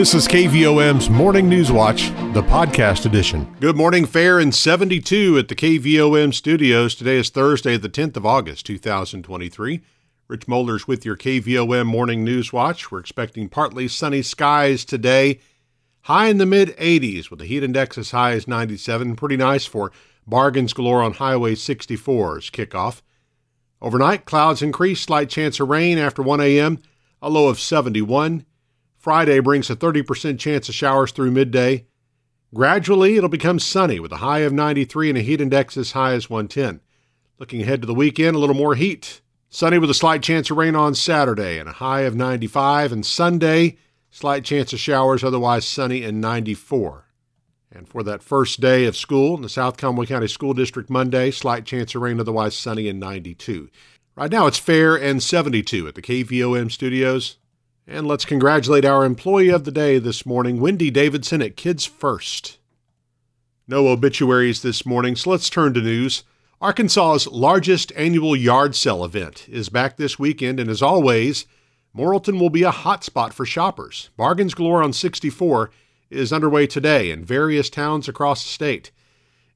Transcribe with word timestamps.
This 0.00 0.14
is 0.14 0.26
KVOM's 0.26 1.10
Morning 1.10 1.46
News 1.46 1.70
Watch, 1.70 2.08
the 2.32 2.42
podcast 2.42 3.04
edition. 3.04 3.54
Good 3.60 3.76
morning, 3.76 4.06
fair 4.06 4.38
and 4.38 4.54
72 4.54 5.36
at 5.36 5.48
the 5.48 5.54
KVOM 5.54 6.32
studios. 6.32 6.94
Today 6.94 7.18
is 7.18 7.28
Thursday, 7.28 7.76
the 7.76 7.90
10th 7.90 8.16
of 8.16 8.24
August, 8.24 8.64
2023. 8.64 9.82
Rich 10.26 10.46
Mollers 10.46 10.88
with 10.88 11.04
your 11.04 11.18
KVOM 11.18 11.84
Morning 11.84 12.24
News 12.24 12.50
Watch. 12.50 12.90
We're 12.90 13.00
expecting 13.00 13.50
partly 13.50 13.88
sunny 13.88 14.22
skies 14.22 14.86
today. 14.86 15.38
High 16.04 16.28
in 16.28 16.38
the 16.38 16.46
mid 16.46 16.74
80s 16.78 17.28
with 17.28 17.40
the 17.40 17.44
heat 17.44 17.62
index 17.62 17.98
as 17.98 18.12
high 18.12 18.32
as 18.32 18.48
97. 18.48 19.16
Pretty 19.16 19.36
nice 19.36 19.66
for 19.66 19.92
bargains 20.26 20.72
galore 20.72 21.02
on 21.02 21.12
Highway 21.12 21.56
64's 21.56 22.48
kickoff. 22.48 23.02
Overnight, 23.82 24.24
clouds 24.24 24.62
increase, 24.62 25.02
slight 25.02 25.28
chance 25.28 25.60
of 25.60 25.68
rain 25.68 25.98
after 25.98 26.22
1 26.22 26.40
a.m., 26.40 26.78
a 27.20 27.28
low 27.28 27.48
of 27.48 27.60
71. 27.60 28.46
Friday 29.00 29.40
brings 29.40 29.70
a 29.70 29.76
30% 29.76 30.38
chance 30.38 30.68
of 30.68 30.74
showers 30.74 31.10
through 31.10 31.30
midday. 31.30 31.86
Gradually, 32.52 33.16
it'll 33.16 33.30
become 33.30 33.58
sunny 33.58 33.98
with 33.98 34.12
a 34.12 34.18
high 34.18 34.40
of 34.40 34.52
93 34.52 35.08
and 35.08 35.16
a 35.16 35.22
heat 35.22 35.40
index 35.40 35.78
as 35.78 35.92
high 35.92 36.12
as 36.12 36.28
110. 36.28 36.82
Looking 37.38 37.62
ahead 37.62 37.80
to 37.80 37.86
the 37.86 37.94
weekend, 37.94 38.36
a 38.36 38.38
little 38.38 38.54
more 38.54 38.74
heat. 38.74 39.22
Sunny 39.48 39.78
with 39.78 39.88
a 39.88 39.94
slight 39.94 40.22
chance 40.22 40.50
of 40.50 40.58
rain 40.58 40.76
on 40.76 40.94
Saturday 40.94 41.58
and 41.58 41.66
a 41.66 41.72
high 41.72 42.02
of 42.02 42.14
95, 42.14 42.92
and 42.92 43.06
Sunday, 43.06 43.78
slight 44.10 44.44
chance 44.44 44.74
of 44.74 44.80
showers, 44.80 45.24
otherwise 45.24 45.64
sunny 45.64 46.04
and 46.04 46.20
94. 46.20 47.06
And 47.72 47.88
for 47.88 48.02
that 48.02 48.22
first 48.22 48.60
day 48.60 48.84
of 48.84 48.98
school 48.98 49.34
in 49.34 49.40
the 49.40 49.48
South 49.48 49.78
Conway 49.78 50.04
County 50.04 50.28
School 50.28 50.52
District 50.52 50.90
Monday, 50.90 51.30
slight 51.30 51.64
chance 51.64 51.94
of 51.94 52.02
rain, 52.02 52.20
otherwise 52.20 52.54
sunny 52.54 52.86
and 52.86 53.00
92. 53.00 53.70
Right 54.14 54.30
now 54.30 54.46
it's 54.46 54.58
fair 54.58 54.94
and 54.94 55.22
72 55.22 55.88
at 55.88 55.94
the 55.94 56.02
KVOM 56.02 56.70
studios. 56.70 57.36
And 57.92 58.06
let's 58.06 58.24
congratulate 58.24 58.84
our 58.84 59.04
employee 59.04 59.48
of 59.48 59.64
the 59.64 59.72
day 59.72 59.98
this 59.98 60.24
morning, 60.24 60.60
Wendy 60.60 60.92
Davidson 60.92 61.42
at 61.42 61.56
Kids 61.56 61.84
First. 61.84 62.58
No 63.66 63.88
obituaries 63.88 64.62
this 64.62 64.86
morning, 64.86 65.16
so 65.16 65.30
let's 65.30 65.50
turn 65.50 65.74
to 65.74 65.80
news. 65.80 66.22
Arkansas's 66.62 67.26
largest 67.26 67.90
annual 67.96 68.36
yard 68.36 68.76
sale 68.76 69.04
event 69.04 69.44
is 69.48 69.68
back 69.70 69.96
this 69.96 70.20
weekend, 70.20 70.60
and 70.60 70.70
as 70.70 70.82
always, 70.82 71.46
Morrilton 71.92 72.38
will 72.38 72.48
be 72.48 72.62
a 72.62 72.70
hotspot 72.70 73.32
for 73.32 73.44
shoppers. 73.44 74.10
Bargains 74.16 74.54
Galore 74.54 74.84
on 74.84 74.92
64 74.92 75.72
is 76.10 76.32
underway 76.32 76.68
today 76.68 77.10
in 77.10 77.24
various 77.24 77.68
towns 77.68 78.08
across 78.08 78.44
the 78.44 78.50
state. 78.50 78.92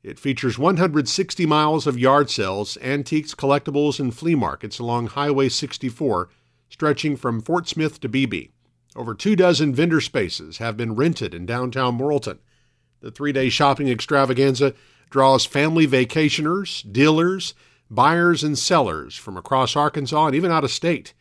It 0.03 0.19
features 0.19 0.59
160 0.59 1.47
miles 1.47 1.87
of 1.87 2.01
yard 2.01 2.31
sales, 2.31 2.77
antiques, 2.79 3.33
collectibles, 3.33 4.01
and 4.01 4.13
flea 4.13 4.35
markets 4.35 4.81
along 4.81 5.07
Highway 5.07 5.51
64 5.51 6.31
stretching 6.75 7.17
from 7.17 7.41
Fort 7.41 7.69
Smith 7.69 8.01
to 8.01 8.09
Beebe. 8.09 8.49
Over 8.97 9.15
two 9.15 9.37
dozen 9.37 9.73
vendor 9.73 10.01
spaces 10.01 10.59
have 10.59 10.77
been 10.77 10.97
rented 10.97 11.33
in 11.33 11.47
downtown 11.47 11.97
Morrilton. 11.97 12.39
The 13.01 13.13
three 13.13 13.31
day 13.31 13.49
shopping 13.49 13.89
extravaganza 13.89 14.75
draws 15.09 15.45
family 15.45 15.87
vacationers, 15.87 16.83
dealers, 16.93 17.55
buyers, 17.89 18.43
and 18.43 18.59
sellers 18.59 19.15
from 19.15 19.37
across 19.37 19.77
Arkansas 19.77 20.27
and 20.27 20.35
even 20.35 20.51
out 20.51 20.65
of 20.65 20.73
state. 20.73 21.15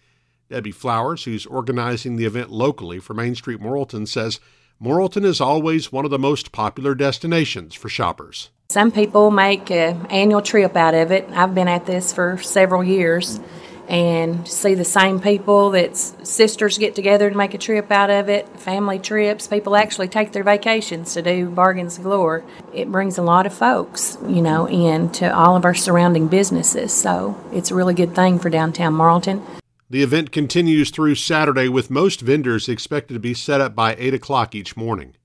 Debbie 0.49 0.71
Flowers, 0.71 1.25
who's 1.25 1.45
organizing 1.45 2.15
the 2.15 2.25
event 2.25 2.49
locally 2.49 2.97
for 2.97 3.13
Main 3.13 3.35
Street 3.35 3.61
Morrilton, 3.61 4.07
says 4.07 4.39
Morrilton 4.81 5.23
is 5.23 5.39
always 5.39 5.91
one 5.91 6.03
of 6.03 6.09
the 6.09 6.17
most 6.17 6.51
popular 6.51 6.95
destinations 6.95 7.75
for 7.75 7.89
shoppers. 7.89 8.49
Some 8.69 8.91
people 8.91 9.29
make 9.29 9.69
an 9.69 10.07
annual 10.07 10.41
trip 10.41 10.75
out 10.75 10.95
of 10.95 11.11
it. 11.11 11.29
I've 11.29 11.53
been 11.53 11.67
at 11.67 11.85
this 11.85 12.11
for 12.11 12.39
several 12.41 12.83
years 12.83 13.39
and 13.87 14.47
see 14.47 14.75
the 14.75 14.85
same 14.85 15.19
people 15.19 15.71
that 15.71 15.95
sisters 15.95 16.77
get 16.77 16.95
together 16.95 17.29
to 17.29 17.37
make 17.37 17.53
a 17.53 17.57
trip 17.57 17.91
out 17.91 18.09
of 18.09 18.29
it, 18.29 18.47
family 18.59 18.99
trips. 18.99 19.47
People 19.47 19.75
actually 19.75 20.07
take 20.07 20.31
their 20.31 20.43
vacations 20.43 21.13
to 21.13 21.21
do 21.21 21.49
bargains 21.49 21.97
galore. 21.97 22.43
It 22.73 22.91
brings 22.91 23.17
a 23.17 23.21
lot 23.21 23.45
of 23.45 23.53
folks, 23.53 24.17
you 24.27 24.41
know, 24.41 24.67
in 24.67 25.09
to 25.11 25.35
all 25.35 25.55
of 25.55 25.65
our 25.65 25.73
surrounding 25.73 26.27
businesses. 26.27 26.93
So 26.93 27.37
it's 27.51 27.71
a 27.71 27.75
really 27.75 27.93
good 27.93 28.15
thing 28.15 28.39
for 28.39 28.49
downtown 28.49 28.93
Morrilton. 28.93 29.43
The 29.89 30.01
event 30.01 30.31
continues 30.31 30.89
through 30.89 31.15
Saturday 31.15 31.67
with 31.67 31.91
most 31.91 32.21
vendors 32.21 32.67
expected 32.67 33.13
to 33.13 33.19
be 33.19 33.33
set 33.35 33.61
up 33.61 33.75
by 33.75 33.95
8 33.99 34.15
o'clock 34.15 34.55
each 34.55 34.75
morning. 34.75 35.15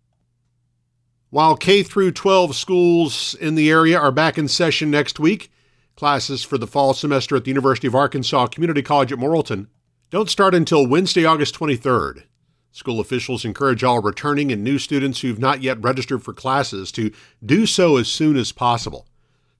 While 1.30 1.56
K 1.56 1.82
through 1.82 2.12
12 2.12 2.56
schools 2.56 3.34
in 3.34 3.54
the 3.54 3.70
area 3.70 3.98
are 3.98 4.10
back 4.10 4.36
in 4.38 4.48
session 4.48 4.90
next 4.90 5.20
week, 5.20 5.50
Classes 5.98 6.44
for 6.44 6.58
the 6.58 6.68
fall 6.68 6.94
semester 6.94 7.34
at 7.34 7.42
the 7.42 7.50
University 7.50 7.88
of 7.88 7.94
Arkansas 7.96 8.46
Community 8.46 8.82
College 8.82 9.10
at 9.10 9.18
Morrilton 9.18 9.66
don't 10.10 10.30
start 10.30 10.54
until 10.54 10.86
Wednesday, 10.86 11.24
August 11.24 11.58
23rd. 11.58 12.22
School 12.70 13.00
officials 13.00 13.44
encourage 13.44 13.82
all 13.82 14.00
returning 14.00 14.52
and 14.52 14.62
new 14.62 14.78
students 14.78 15.22
who've 15.22 15.40
not 15.40 15.60
yet 15.60 15.82
registered 15.82 16.22
for 16.22 16.32
classes 16.32 16.92
to 16.92 17.10
do 17.44 17.66
so 17.66 17.96
as 17.96 18.06
soon 18.06 18.36
as 18.36 18.52
possible. 18.52 19.08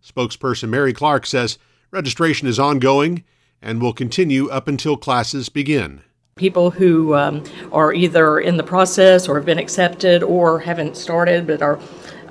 Spokesperson 0.01 0.69
Mary 0.69 0.93
Clark 0.93 1.27
says 1.27 1.59
registration 1.91 2.47
is 2.47 2.61
ongoing 2.61 3.25
and 3.61 3.83
will 3.83 3.93
continue 3.93 4.49
up 4.49 4.69
until 4.69 4.97
classes 4.97 5.49
begin. 5.49 6.03
People 6.37 6.71
who 6.71 7.17
um, 7.17 7.43
are 7.73 7.93
either 7.93 8.39
in 8.39 8.59
the 8.59 8.63
process 8.63 9.27
or 9.27 9.35
have 9.35 9.45
been 9.45 9.59
accepted 9.59 10.23
or 10.23 10.61
haven't 10.61 10.97
started 10.97 11.49
but 11.49 11.63
are 11.63 11.81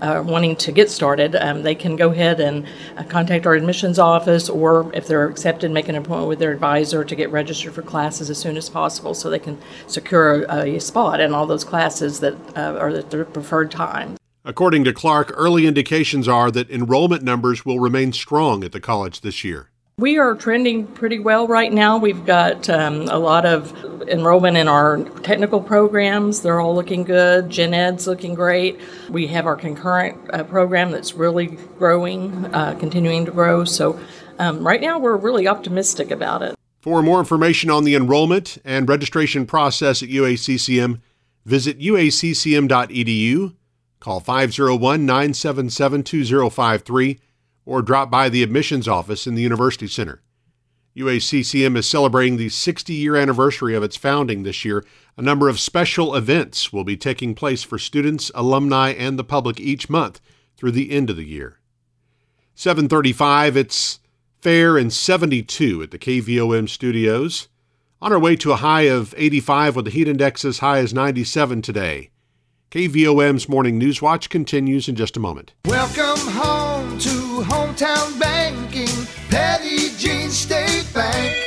uh, 0.02 0.24
wanting 0.26 0.56
to 0.58 0.72
get 0.72 0.90
started, 0.90 1.36
um, 1.36 1.64
they 1.64 1.76
can 1.76 1.96
go 1.96 2.12
ahead 2.12 2.40
and 2.40 2.68
uh, 2.98 3.04
contact 3.04 3.46
our 3.46 3.54
admissions 3.54 4.00
office, 4.00 4.50
or 4.50 4.92
if 4.94 5.08
they're 5.08 5.28
accepted, 5.28 5.72
make 5.72 5.90
an 5.90 5.96
appointment 5.96 6.30
with 6.30 6.40
their 6.40 6.52
advisor 6.52 7.04
to 7.04 7.16
get 7.16 7.32
registered 7.32 7.74
for 7.74 7.82
classes 7.82 8.30
as 8.30 8.38
soon 8.38 8.58
as 8.58 8.70
possible 8.70 9.14
so 9.14 9.30
they 9.30 9.40
can 9.40 9.58
secure 9.88 10.44
a, 10.44 10.76
a 10.76 10.80
spot 10.80 11.20
in 11.20 11.34
all 11.34 11.46
those 11.46 11.64
classes 11.64 12.20
that 12.20 12.36
uh, 12.56 12.78
are 12.78 12.90
at 12.90 13.12
their 13.12 13.26
preferred 13.26 13.72
time. 13.72 14.18
According 14.44 14.86
to 14.86 14.94
Clark, 14.94 15.34
early 15.36 15.68
indications 15.68 16.28
are 16.28 16.50
that 16.52 16.72
enrollment 16.72 17.22
numbers 17.22 17.66
will 17.66 17.80
remain 17.80 18.14
strong 18.14 18.64
at 18.64 18.72
the 18.72 18.80
college 18.80 19.22
this 19.22 19.44
year. 19.44 19.72
We 20.00 20.20
are 20.20 20.36
trending 20.36 20.86
pretty 20.86 21.18
well 21.18 21.48
right 21.48 21.74
now. 21.74 21.98
We've 21.98 22.24
got 22.24 22.70
um, 22.70 23.08
a 23.08 23.18
lot 23.18 23.48
of 23.48 23.76
enrollment 24.08 24.56
in 24.56 24.68
our 24.68 25.04
technical 25.24 25.60
programs. 25.60 26.44
They're 26.44 26.60
all 26.60 26.76
looking 26.76 27.04
good. 27.04 27.50
Gen 27.50 27.74
Ed's 27.74 28.06
looking 28.06 28.36
great. 28.36 28.80
We 29.10 29.26
have 29.26 29.48
our 29.48 29.56
concurrent 29.56 30.20
uh, 30.32 30.44
program 30.44 30.92
that's 30.92 31.16
really 31.16 31.48
growing, 31.80 32.46
uh, 32.54 32.76
continuing 32.80 33.26
to 33.26 33.32
grow. 33.32 33.66
So 33.66 34.00
um, 34.38 34.64
right 34.64 34.82
now 34.82 35.00
we're 35.00 35.18
really 35.18 35.48
optimistic 35.48 36.12
about 36.12 36.44
it. 36.44 36.56
For 36.80 37.02
more 37.02 37.18
information 37.18 37.72
on 37.72 37.84
the 37.84 37.96
enrollment 37.96 38.60
and 38.64 38.88
registration 38.88 39.48
process 39.48 40.04
at 40.04 40.10
UACCM, 40.10 41.02
visit 41.44 41.80
uaccm.edu, 41.80 43.56
call 44.00 44.20
501 44.20 45.06
977 45.08 46.04
2053 46.04 47.20
or 47.68 47.82
drop 47.82 48.10
by 48.10 48.30
the 48.30 48.42
admissions 48.42 48.88
office 48.88 49.28
in 49.28 49.36
the 49.36 49.42
University 49.42 49.88
Center. 49.88 50.22
UACCM 50.96 51.78
is 51.78 51.88
celebrating 51.88 52.38
the 52.38 52.50
60 52.50 52.94
year 52.94 53.16
anniversary 53.16 53.76
of 53.76 53.84
its 53.84 53.98
founding 53.98 54.42
this 54.42 54.66
year. 54.66 54.84
A 55.18 55.22
number 55.22 55.50
of 55.50 55.60
special 55.60 56.16
events 56.16 56.74
will 56.74 56.86
be 56.86 56.98
taking 56.98 57.36
place 57.36 57.62
for 57.62 57.78
students, 57.78 58.32
alumni, 58.34 58.92
and 58.92 59.20
the 59.20 59.24
public 59.24 59.60
each 59.60 59.90
month 59.90 60.22
through 60.56 60.72
the 60.72 60.92
end 60.92 61.12
of 61.12 61.18
the 61.18 61.28
year. 61.28 61.60
735, 62.56 63.58
it's 63.58 64.00
fair 64.40 64.78
and 64.78 64.92
72 64.92 65.84
at 65.84 65.92
the 65.92 66.00
KVOM 66.00 66.68
studios. 66.68 67.50
On 68.02 68.14
our 68.14 68.20
way 68.20 68.36
to 68.38 68.54
a 68.54 68.58
high 68.58 68.84
of 68.84 69.14
85 69.18 69.76
with 69.76 69.86
the 69.86 69.92
heat 69.92 70.08
index 70.08 70.46
as 70.46 70.60
high 70.60 70.80
as 70.80 70.94
97 70.94 71.62
today. 71.62 72.12
KVOM's 72.70 73.48
Morning 73.48 73.78
News 73.78 74.02
Watch 74.02 74.30
continues 74.30 74.90
in 74.90 74.96
just 74.98 75.16
a 75.16 75.22
moment. 75.22 75.54
Welcome 75.68 76.20
home 76.34 77.00
to 77.00 77.10
hometown 77.46 78.20
banking, 78.20 78.90
Petit 79.30 79.96
Jean 79.98 80.30
State 80.30 80.86
Bank. 80.94 81.47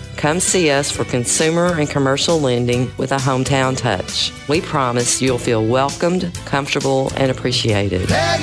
Come 0.21 0.39
see 0.39 0.69
us 0.69 0.89
for 0.91 1.03
consumer 1.03 1.79
and 1.79 1.89
commercial 1.89 2.39
lending 2.39 2.95
with 2.97 3.11
a 3.11 3.15
hometown 3.15 3.75
touch. 3.75 4.31
We 4.47 4.61
promise 4.61 5.19
you'll 5.19 5.39
feel 5.39 5.65
welcomed, 5.65 6.31
comfortable, 6.45 7.11
and 7.17 7.31
appreciated. 7.31 8.11
Right 8.11 8.39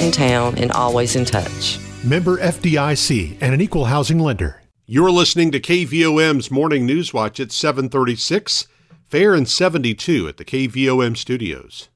in 0.00 0.10
town 0.10 0.56
and 0.56 0.72
always 0.72 1.16
in 1.16 1.26
touch. 1.26 1.78
Member 2.02 2.38
FDIC 2.38 3.36
and 3.42 3.52
an 3.52 3.60
equal 3.60 3.84
housing 3.84 4.18
lender. 4.18 4.62
You're 4.86 5.10
listening 5.10 5.50
to 5.50 5.60
KVOM's 5.60 6.50
Morning 6.50 6.86
News 6.86 7.12
Watch 7.12 7.38
at 7.38 7.52
736, 7.52 8.66
fair 9.06 9.34
and 9.34 9.46
72 9.46 10.28
at 10.28 10.38
the 10.38 10.46
KVOM 10.46 11.14
studios. 11.14 11.90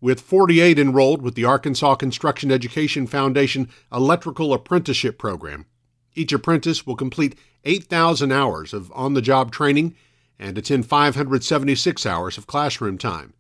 with 0.06 0.22
48 0.22 0.78
enrolled 0.78 1.24
with 1.24 1.34
the 1.34 1.46
Arkansas 1.46 1.96
Construction 1.96 2.52
Education 2.52 3.07
Foundation 3.07 3.68
Electrical 3.92 4.54
Apprenticeship 4.54 5.18
Program. 5.18 5.66
Each 6.13 6.31
apprentice 6.31 6.86
will 6.86 6.96
complete 6.96 7.36
8,000 7.63 8.31
hours 8.31 8.72
of 8.72 8.92
on 8.94 9.16
the 9.16 9.22
job 9.24 9.52
training 9.52 9.96
and 10.38 10.60
attend 10.60 10.86
576 10.86 12.06
hours 12.06 12.38
of 12.38 12.46
classroom 12.46 13.00
time. 13.00 13.34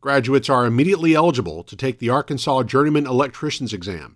Graduates 0.00 0.48
are 0.48 0.64
immediately 0.64 1.16
eligible 1.16 1.64
to 1.64 1.74
take 1.74 1.98
the 1.98 2.10
Arkansas 2.10 2.62
Journeyman 2.62 3.08
Electrician's 3.08 3.72
exam. 3.72 4.14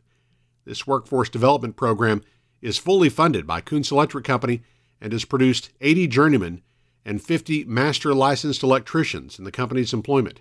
This 0.64 0.86
workforce 0.86 1.28
development 1.28 1.74
program 1.74 2.22
is 2.62 2.78
fully 2.78 3.08
funded 3.08 3.48
by 3.48 3.60
Koontz 3.60 3.90
Electric 3.90 4.24
Company 4.24 4.62
and 5.00 5.12
has 5.12 5.24
produced 5.24 5.70
80 5.80 6.06
journeymen 6.06 6.62
and 7.04 7.20
50 7.20 7.64
master 7.64 8.14
licensed 8.14 8.62
electricians 8.62 9.40
in 9.40 9.44
the 9.44 9.50
company's 9.50 9.92
employment. 9.92 10.40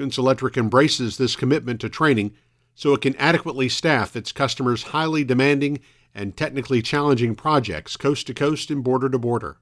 Koontz 0.00 0.16
Electric 0.16 0.56
embraces 0.56 1.18
this 1.18 1.36
commitment 1.36 1.78
to 1.82 1.90
training 1.90 2.32
so 2.74 2.94
it 2.94 3.02
can 3.02 3.14
adequately 3.16 3.68
staff 3.68 4.16
its 4.16 4.32
customers' 4.32 4.84
highly 4.84 5.24
demanding 5.24 5.78
and 6.14 6.34
technically 6.34 6.80
challenging 6.80 7.34
projects 7.34 7.98
coast 7.98 8.26
to 8.26 8.32
coast 8.32 8.70
and 8.70 8.82
border 8.82 9.10
to 9.10 9.18
border. 9.18 9.58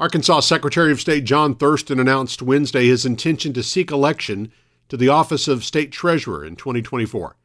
Arkansas 0.00 0.40
Secretary 0.40 0.90
of 0.90 1.00
State 1.00 1.22
John 1.22 1.54
Thurston 1.54 2.00
announced 2.00 2.42
Wednesday 2.42 2.88
his 2.88 3.06
intention 3.06 3.52
to 3.52 3.62
seek 3.62 3.92
election 3.92 4.50
to 4.88 4.96
the 4.96 5.08
office 5.08 5.46
of 5.46 5.64
State 5.64 5.92
Treasurer 5.92 6.44
in 6.44 6.56
2024. 6.56 7.36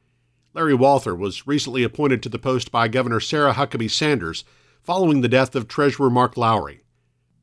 Larry 0.55 0.73
Walther 0.73 1.13
was 1.13 1.45
recently 1.45 1.83
appointed 1.83 2.23
to 2.23 2.29
the 2.29 2.39
post 2.39 2.71
by 2.71 2.87
Governor 2.87 3.19
Sarah 3.19 3.53
Huckabee 3.53 3.91
Sanders 3.91 4.43
following 4.81 5.21
the 5.21 5.29
death 5.29 5.55
of 5.55 5.67
Treasurer 5.67 6.09
Mark 6.09 6.35
Lowry. 6.35 6.81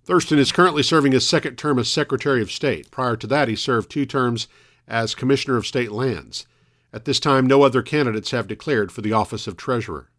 Thurston 0.04 0.38
is 0.38 0.52
currently 0.52 0.82
serving 0.82 1.12
his 1.12 1.26
second 1.26 1.56
term 1.56 1.78
as 1.78 1.88
Secretary 1.88 2.42
of 2.42 2.52
State. 2.52 2.90
Prior 2.90 3.16
to 3.16 3.26
that, 3.26 3.48
he 3.48 3.56
served 3.56 3.90
two 3.90 4.04
terms 4.04 4.48
as 4.86 5.14
Commissioner 5.14 5.56
of 5.56 5.66
State 5.66 5.92
Lands. 5.92 6.46
At 6.92 7.06
this 7.06 7.18
time, 7.18 7.46
no 7.46 7.62
other 7.62 7.80
candidates 7.80 8.30
have 8.30 8.46
declared 8.46 8.92
for 8.92 9.00
the 9.00 9.14
office 9.14 9.46
of 9.46 9.56
Treasurer. 9.56 10.10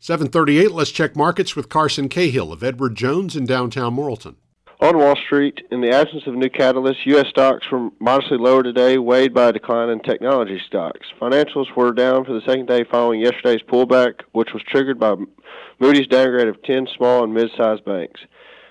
738, 0.00 0.72
let's 0.72 0.90
check 0.90 1.14
markets 1.14 1.54
with 1.54 1.68
Carson 1.68 2.08
Cahill 2.08 2.52
of 2.52 2.64
Edward 2.64 2.96
Jones 2.96 3.36
in 3.36 3.46
downtown 3.46 3.94
Morrilton. 3.94 4.34
On 4.80 4.98
Wall 4.98 5.14
Street, 5.14 5.60
in 5.70 5.80
the 5.80 5.92
absence 5.94 6.26
of 6.26 6.34
new 6.34 6.48
catalysts, 6.48 7.06
U.S. 7.06 7.28
stocks 7.28 7.70
were 7.70 7.90
modestly 8.00 8.36
lower 8.36 8.64
today, 8.64 8.98
weighed 8.98 9.32
by 9.32 9.48
a 9.48 9.52
decline 9.52 9.88
in 9.88 10.00
technology 10.00 10.60
stocks. 10.66 11.06
Financials 11.20 11.74
were 11.76 11.92
down 11.92 12.24
for 12.24 12.32
the 12.32 12.42
second 12.44 12.66
day 12.66 12.84
following 12.84 13.20
yesterday's 13.20 13.62
pullback, 13.62 14.22
which 14.32 14.52
was 14.52 14.62
triggered 14.64 14.98
by 14.98 15.14
Moody's 15.78 16.08
downgrade 16.08 16.48
of 16.48 16.60
10 16.64 16.88
small 16.96 17.22
and 17.22 17.32
mid-sized 17.32 17.84
banks. 17.84 18.20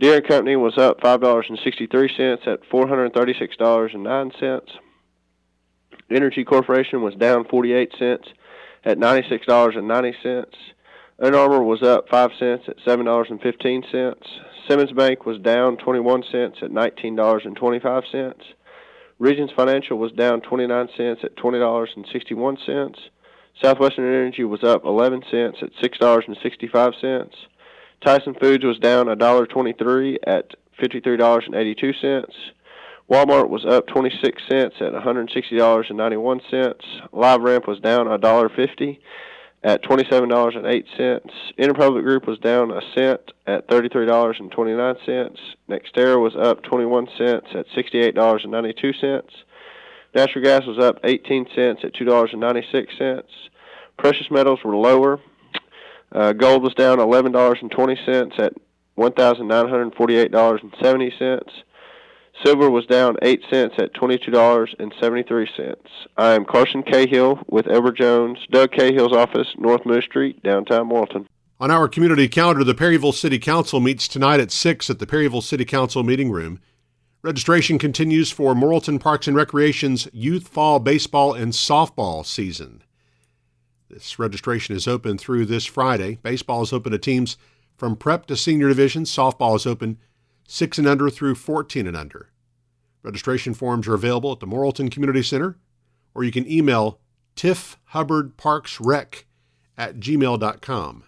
Deere 0.00 0.20
& 0.20 0.22
Company 0.22 0.56
was 0.56 0.78
up 0.78 1.00
$5.63 1.00 2.48
at 2.48 2.68
$436.09. 2.68 4.62
Entergy 6.10 6.44
Corporation 6.44 7.02
was 7.02 7.14
down 7.14 7.44
48 7.44 7.94
cents 7.96 8.30
at 8.84 8.98
$96.90. 8.98 10.46
Under 11.20 11.62
was 11.62 11.84
up 11.84 12.08
5 12.08 12.30
cents 12.36 12.64
at 12.66 12.78
$7.15. 12.78 14.16
Simmons 14.66 14.90
Bank 14.92 15.24
was 15.24 15.38
down 15.38 15.76
21 15.76 16.24
cents 16.32 16.58
at 16.62 16.72
$19.25. 16.72 18.34
Regions 19.22 19.52
Financial 19.54 19.96
was 19.96 20.10
down 20.10 20.40
29 20.40 20.88
cents 20.96 21.20
at 21.22 21.36
$20.61. 21.36 22.96
Southwestern 23.62 24.04
Energy 24.04 24.42
was 24.42 24.64
up 24.64 24.84
11 24.84 25.22
cents 25.30 25.58
at 25.62 25.72
$6.65. 25.80 27.30
Tyson 28.04 28.34
Foods 28.34 28.64
was 28.64 28.80
down 28.80 29.06
$1.23 29.06 30.16
at 30.26 30.50
$53.82. 30.76 32.24
Walmart 33.08 33.48
was 33.48 33.64
up 33.64 33.86
26 33.86 34.42
cents 34.50 34.74
at 34.80 34.92
$160.91. 34.92 36.74
LiveRamp 37.12 37.68
was 37.68 37.78
down 37.78 38.06
$1.50 38.06 38.98
at 39.64 39.82
$27.08. 39.84 41.30
Interpublic 41.58 42.02
Group 42.02 42.26
was 42.26 42.38
down 42.38 42.70
a 42.70 42.80
cent 42.94 43.32
at 43.46 43.68
$33.29. 43.68 45.36
NextEra 45.68 46.20
was 46.20 46.34
up 46.36 46.62
21 46.62 47.08
cents 47.16 47.46
at 47.54 47.66
$68.92. 47.68 49.22
Natural 50.14 50.44
gas 50.44 50.66
was 50.66 50.78
up 50.78 50.98
18 51.04 51.46
cents 51.54 51.80
at 51.84 51.94
$2.96. 51.94 53.22
Precious 53.96 54.30
metals 54.30 54.60
were 54.64 54.76
lower 54.76 55.20
uh, 56.14 56.32
gold 56.32 56.62
was 56.62 56.74
down 56.74 56.98
$11.20 56.98 58.38
at 58.38 58.52
$1,948.70. 58.98 61.42
Silver 62.44 62.70
was 62.70 62.86
down 62.86 63.16
8 63.22 63.42
cents 63.50 63.74
at 63.78 63.94
$22.73. 63.94 65.76
I 66.16 66.32
am 66.32 66.44
Carson 66.44 66.82
Cahill 66.82 67.38
with 67.48 67.68
Edward 67.68 67.96
Jones, 67.96 68.38
Doug 68.50 68.72
Cahill's 68.72 69.12
office, 69.12 69.48
North 69.58 69.86
Moose 69.86 70.04
Street, 70.04 70.42
downtown 70.42 70.88
Morrilton. 70.88 71.26
On 71.60 71.70
our 71.70 71.86
community 71.86 72.26
calendar, 72.26 72.64
the 72.64 72.74
Perryville 72.74 73.12
City 73.12 73.38
Council 73.38 73.78
meets 73.78 74.08
tonight 74.08 74.40
at 74.40 74.50
6 74.50 74.90
at 74.90 74.98
the 74.98 75.06
Perryville 75.06 75.42
City 75.42 75.64
Council 75.64 76.02
meeting 76.02 76.32
room. 76.32 76.58
Registration 77.22 77.78
continues 77.78 78.32
for 78.32 78.54
Morrilton 78.54 78.98
Parks 78.98 79.28
and 79.28 79.36
Recreation's 79.36 80.08
Youth 80.12 80.48
Fall 80.48 80.80
Baseball 80.80 81.34
and 81.34 81.52
Softball 81.52 82.26
season. 82.26 82.82
This 83.88 84.18
registration 84.18 84.74
is 84.74 84.88
open 84.88 85.18
through 85.18 85.46
this 85.46 85.66
Friday. 85.66 86.18
Baseball 86.22 86.62
is 86.62 86.72
open 86.72 86.90
to 86.90 86.98
teams 86.98 87.36
from 87.76 87.94
prep 87.94 88.26
to 88.26 88.36
senior 88.36 88.68
division, 88.68 89.04
Softball 89.04 89.54
is 89.54 89.66
open 89.66 89.98
6 90.48 90.78
and 90.78 90.88
under 90.88 91.10
through 91.10 91.36
14 91.36 91.86
and 91.86 91.96
under. 91.96 92.31
Registration 93.02 93.54
forms 93.54 93.88
are 93.88 93.94
available 93.94 94.32
at 94.32 94.40
the 94.40 94.46
Morrilton 94.46 94.90
Community 94.90 95.22
Center, 95.22 95.56
or 96.14 96.24
you 96.24 96.30
can 96.30 96.50
email 96.50 97.00
tiffhubbardparksrec 97.36 99.24
at 99.76 99.98
gmail.com. 99.98 101.04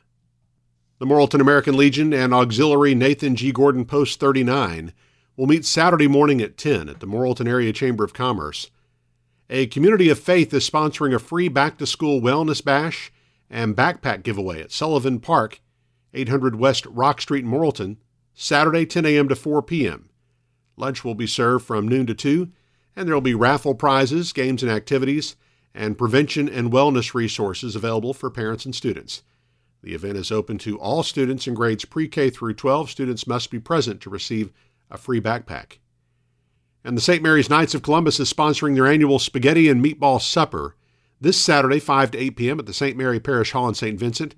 The 0.98 1.06
Morrilton 1.06 1.40
American 1.40 1.76
Legion 1.76 2.12
and 2.12 2.32
Auxiliary 2.32 2.94
Nathan 2.94 3.36
G. 3.36 3.52
Gordon 3.52 3.84
Post 3.84 4.20
39 4.20 4.92
will 5.36 5.46
meet 5.46 5.64
Saturday 5.64 6.08
morning 6.08 6.40
at 6.40 6.56
10 6.56 6.88
at 6.88 7.00
the 7.00 7.06
Morrilton 7.06 7.48
Area 7.48 7.72
Chamber 7.72 8.04
of 8.04 8.14
Commerce 8.14 8.70
a 9.50 9.66
community 9.66 10.08
of 10.08 10.18
faith 10.18 10.52
is 10.54 10.68
sponsoring 10.68 11.14
a 11.14 11.18
free 11.18 11.48
back 11.48 11.78
to 11.78 11.86
school 11.86 12.20
wellness 12.20 12.64
bash 12.64 13.12
and 13.50 13.76
backpack 13.76 14.22
giveaway 14.22 14.62
at 14.62 14.72
Sullivan 14.72 15.20
Park, 15.20 15.60
800 16.14 16.56
West 16.56 16.86
Rock 16.86 17.20
Street, 17.20 17.44
Morrilton, 17.44 17.98
Saturday 18.32 18.86
10 18.86 19.04
a.m. 19.04 19.28
to 19.28 19.36
4 19.36 19.62
p.m. 19.62 20.08
Lunch 20.76 21.04
will 21.04 21.14
be 21.14 21.26
served 21.26 21.64
from 21.64 21.88
noon 21.88 22.06
to 22.06 22.14
2, 22.14 22.50
and 22.96 23.06
there 23.06 23.14
will 23.14 23.20
be 23.20 23.34
raffle 23.34 23.74
prizes, 23.74 24.32
games 24.32 24.62
and 24.62 24.70
activities, 24.70 25.36
and 25.74 25.98
prevention 25.98 26.48
and 26.48 26.72
wellness 26.72 27.14
resources 27.14 27.74
available 27.74 28.14
for 28.14 28.30
parents 28.30 28.64
and 28.64 28.74
students. 28.74 29.22
The 29.82 29.94
event 29.94 30.16
is 30.16 30.32
open 30.32 30.58
to 30.58 30.78
all 30.78 31.02
students 31.02 31.46
in 31.46 31.54
grades 31.54 31.84
pre 31.84 32.08
K 32.08 32.30
through 32.30 32.54
12. 32.54 32.90
Students 32.90 33.26
must 33.26 33.50
be 33.50 33.58
present 33.58 34.00
to 34.00 34.10
receive 34.10 34.52
a 34.90 34.96
free 34.96 35.20
backpack. 35.20 35.78
And 36.84 36.96
the 36.96 37.02
St. 37.02 37.22
Mary's 37.22 37.50
Knights 37.50 37.74
of 37.74 37.82
Columbus 37.82 38.20
is 38.20 38.32
sponsoring 38.32 38.74
their 38.74 38.86
annual 38.86 39.18
Spaghetti 39.18 39.68
and 39.68 39.84
Meatball 39.84 40.20
Supper 40.20 40.76
this 41.20 41.40
Saturday, 41.40 41.80
5 41.80 42.12
to 42.12 42.18
8 42.18 42.36
p.m. 42.36 42.58
at 42.58 42.66
the 42.66 42.74
St. 42.74 42.96
Mary 42.96 43.20
Parish 43.20 43.52
Hall 43.52 43.68
in 43.68 43.74
St. 43.74 43.98
Vincent. 43.98 44.34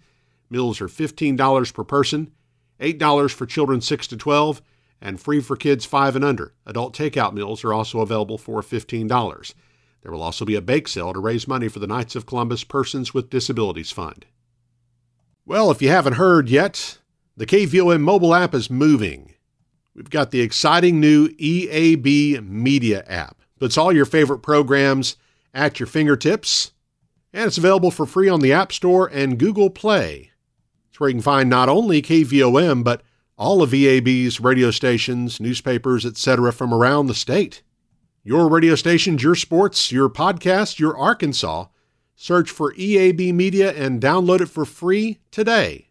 Meals 0.49 0.81
are 0.81 0.89
$15 0.89 1.75
per 1.75 1.85
person, 1.85 2.31
$8 2.81 3.33
for 3.33 3.47
children 3.47 3.81
6 3.81 4.07
to 4.07 4.17
12, 4.17 4.63
and 5.01 5.21
free 5.21 5.41
for 5.41 5.57
kids 5.57 5.85
5 5.85 6.17
and 6.17 6.25
under. 6.25 6.55
Adult 6.65 6.97
takeout 6.97 7.33
meals 7.33 7.65
are 7.65 7.73
also 7.73 8.01
available 8.01 8.39
for 8.39 8.63
$15. 8.63 9.55
There 10.03 10.13
will 10.13 10.23
also 10.23 10.45
be 10.45 10.55
a 10.55 10.61
bake 10.61 10.89
sale 10.89 11.13
to 11.13 11.19
raise 11.19 11.49
money 11.49 11.69
for 11.69 11.79
the 11.79 11.87
Knights 11.87 12.15
of 12.15 12.27
Columbus 12.27 12.65
Persons 12.65 13.13
with 13.13 13.31
Disabilities 13.31 13.91
Fund. 13.91 14.27
Well, 15.45 15.71
if 15.71 15.83
you 15.83 15.89
haven't 15.89 16.15
heard 16.15 16.49
yet, 16.49 16.99
the 17.37 17.47
KVOM 17.47 18.01
mobile 18.01 18.35
app 18.35 18.55
is 18.55 18.71
moving. 18.71 19.35
We've 19.95 20.11
got 20.11 20.31
the 20.31 20.41
exciting 20.41 21.01
new 21.01 21.29
EAB 21.29 22.47
Media 22.47 23.05
app. 23.07 23.43
Puts 23.59 23.79
all 23.79 23.93
your 23.93 24.05
favorite 24.05 24.41
programs 24.41 25.17
at 25.55 25.81
your 25.81 25.87
fingertips, 25.87 26.73
and 27.33 27.47
it's 27.47 27.59
available 27.59 27.91
for 27.91 28.07
free 28.07 28.29
on 28.29 28.41
the 28.41 28.53
App 28.53 28.73
Store 28.73 29.09
and 29.13 29.39
Google 29.39 29.71
Play. 29.71 30.31
It's 30.91 31.01
where 31.01 31.09
you 31.09 31.15
can 31.15 31.23
find 31.23 31.49
not 31.49 31.69
only 31.69 32.03
KVOM, 32.03 32.85
but 32.85 33.03
all 33.39 33.63
of 33.63 33.71
EAB's 33.71 34.41
radio 34.41 34.71
stations, 34.71 35.41
newspapers, 35.41 36.07
etc. 36.07 36.53
from 36.53 36.73
around 36.73 37.07
the 37.07 37.15
state. 37.15 37.63
Your 38.25 38.49
radio 38.49 38.75
stations, 38.75 39.23
your 39.23 39.35
sports, 39.35 39.93
your 39.93 40.09
podcast, 40.09 40.79
your 40.79 40.97
Arkansas. 40.97 41.67
Search 42.17 42.51
for 42.51 42.73
EAB 42.75 43.33
Media 43.35 43.73
and 43.73 44.01
download 44.01 44.41
it 44.41 44.49
for 44.49 44.65
free 44.65 45.21
today. 45.31 45.91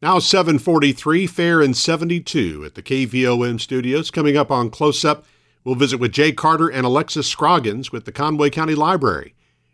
Now 0.00 0.18
743, 0.18 1.26
fair 1.26 1.60
and 1.60 1.76
72 1.76 2.64
at 2.64 2.74
the 2.74 2.82
KVOM 2.82 3.60
studios. 3.60 4.10
Coming 4.10 4.36
up 4.36 4.50
on 4.50 4.70
Close 4.70 5.04
Up, 5.04 5.26
we'll 5.64 5.74
visit 5.74 5.98
with 5.98 6.12
Jay 6.12 6.32
Carter 6.32 6.68
and 6.68 6.86
Alexis 6.86 7.26
Scroggins 7.26 7.92
with 7.92 8.06
the 8.06 8.12
Conway 8.12 8.48
County 8.48 8.74
Library. 8.74 9.34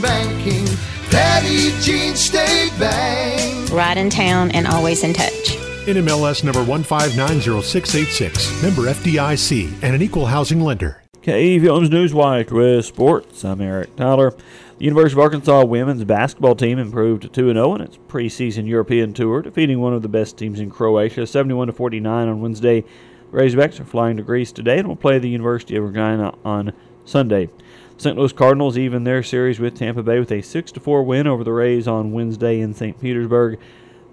banking. 0.00 0.66
Petit 1.10 1.72
Jean 1.80 2.14
State 2.14 2.72
Bank. 2.78 3.70
Right 3.70 3.96
in 3.96 4.10
town 4.10 4.50
and 4.50 4.66
always 4.66 5.02
in 5.02 5.14
touch. 5.14 5.56
NMLS 5.86 6.44
number 6.44 6.60
1590686, 6.60 8.62
member 8.62 8.82
FDIC, 8.82 9.82
and 9.82 9.94
an 9.94 10.02
equal 10.02 10.26
housing 10.26 10.60
lender. 10.60 11.02
KVOM's 11.22 11.88
Newswatch 11.88 12.50
with 12.50 12.84
sports. 12.84 13.44
I'm 13.44 13.60
Eric 13.60 13.96
Tyler. 13.96 14.34
The 14.78 14.84
University 14.84 15.18
of 15.18 15.24
Arkansas 15.24 15.64
women's 15.64 16.04
basketball 16.04 16.54
team 16.54 16.78
improved 16.78 17.22
to 17.22 17.28
2 17.28 17.52
0 17.52 17.74
in 17.76 17.80
its 17.80 17.96
preseason 17.96 18.66
European 18.66 19.14
tour, 19.14 19.40
defeating 19.40 19.80
one 19.80 19.94
of 19.94 20.02
the 20.02 20.08
best 20.08 20.36
teams 20.36 20.60
in 20.60 20.70
Croatia 20.70 21.26
71 21.26 21.72
49 21.72 22.28
on 22.28 22.40
Wednesday. 22.40 22.84
The 23.30 23.38
Razorbacks 23.38 23.80
are 23.80 23.84
flying 23.84 24.18
to 24.18 24.22
Greece 24.22 24.52
today 24.52 24.80
and 24.80 24.88
will 24.88 24.96
play 24.96 25.18
the 25.18 25.30
University 25.30 25.76
of 25.76 25.84
Regina 25.84 26.34
on 26.44 26.72
Sunday. 27.04 27.48
St. 27.96 28.16
Louis 28.16 28.32
Cardinals 28.32 28.76
even 28.76 29.04
their 29.04 29.22
series 29.22 29.60
with 29.60 29.76
Tampa 29.76 30.02
Bay 30.02 30.18
with 30.18 30.32
a 30.32 30.42
6 30.42 30.72
4 30.72 31.02
win 31.02 31.26
over 31.26 31.44
the 31.44 31.52
Rays 31.52 31.86
on 31.86 32.12
Wednesday 32.12 32.60
in 32.60 32.74
St. 32.74 33.00
Petersburg. 33.00 33.58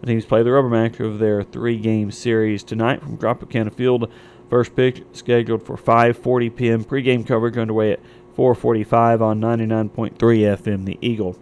The 0.02 0.08
teams 0.08 0.26
play 0.26 0.44
the 0.44 0.52
rubber 0.52 0.70
match 0.70 1.00
of 1.00 1.20
their 1.20 1.44
three-game 1.44 2.12
series 2.12 2.64
tonight 2.64 3.02
from 3.02 3.18
Tropicana 3.18 3.74
Field. 3.74 4.12
First 4.50 4.76
pitch 4.76 5.04
scheduled 5.12 5.64
for 5.64 5.76
5:40 5.76 6.56
p.m. 6.56 6.84
Pre-game 6.84 7.24
coverage 7.24 7.58
underway 7.58 7.94
at 7.94 8.00
4:45 8.38 9.22
on 9.22 9.42
99.3 9.42 10.14
FM. 10.18 10.86
The 10.86 10.98
Eagle. 11.02 11.38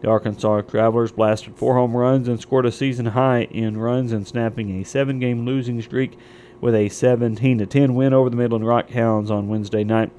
The 0.00 0.08
Arkansas 0.08 0.62
Travelers 0.62 1.12
blasted 1.12 1.56
four 1.56 1.74
home 1.74 1.94
runs 1.94 2.26
and 2.26 2.40
scored 2.40 2.66
a 2.66 2.72
season 2.72 3.06
high 3.06 3.42
in 3.50 3.76
runs 3.76 4.12
and 4.12 4.26
snapping 4.26 4.80
a 4.80 4.84
seven-game 4.84 5.44
losing 5.44 5.80
streak 5.82 6.16
with 6.60 6.74
a 6.74 6.88
17-10 6.88 7.94
win 7.94 8.14
over 8.14 8.30
the 8.30 8.36
Midland 8.36 8.66
Rock 8.66 8.90
Hounds 8.90 9.30
on 9.30 9.48
Wednesday 9.48 9.84
night. 9.84 10.10